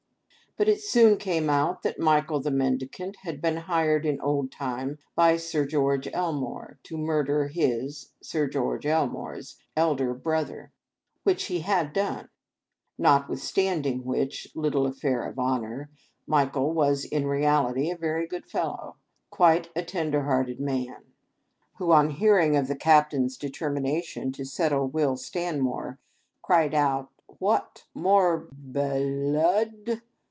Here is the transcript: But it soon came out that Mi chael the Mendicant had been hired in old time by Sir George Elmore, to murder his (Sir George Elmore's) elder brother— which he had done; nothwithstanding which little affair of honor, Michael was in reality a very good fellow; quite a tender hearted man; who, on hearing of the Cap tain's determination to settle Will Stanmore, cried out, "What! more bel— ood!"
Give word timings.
But 0.57 0.67
it 0.67 0.81
soon 0.81 1.15
came 1.17 1.49
out 1.49 1.81
that 1.83 1.97
Mi 1.97 2.19
chael 2.19 2.43
the 2.43 2.51
Mendicant 2.51 3.15
had 3.23 3.41
been 3.41 3.55
hired 3.55 4.05
in 4.05 4.19
old 4.19 4.51
time 4.51 4.99
by 5.15 5.37
Sir 5.37 5.65
George 5.65 6.09
Elmore, 6.11 6.77
to 6.83 6.97
murder 6.97 7.47
his 7.47 8.09
(Sir 8.21 8.49
George 8.49 8.85
Elmore's) 8.85 9.55
elder 9.77 10.13
brother— 10.13 10.73
which 11.23 11.45
he 11.45 11.61
had 11.61 11.93
done; 11.93 12.27
nothwithstanding 12.99 14.03
which 14.03 14.49
little 14.53 14.85
affair 14.85 15.25
of 15.25 15.39
honor, 15.39 15.89
Michael 16.27 16.73
was 16.73 17.05
in 17.05 17.25
reality 17.27 17.89
a 17.89 17.95
very 17.95 18.27
good 18.27 18.45
fellow; 18.45 18.97
quite 19.29 19.69
a 19.73 19.81
tender 19.81 20.23
hearted 20.23 20.59
man; 20.59 21.05
who, 21.77 21.93
on 21.93 22.09
hearing 22.09 22.57
of 22.57 22.67
the 22.67 22.75
Cap 22.75 23.11
tain's 23.11 23.37
determination 23.37 24.33
to 24.33 24.43
settle 24.43 24.89
Will 24.89 25.15
Stanmore, 25.15 25.97
cried 26.41 26.73
out, 26.73 27.09
"What! 27.39 27.85
more 27.93 28.49
bel— 28.51 29.59
ood!" 29.61 30.01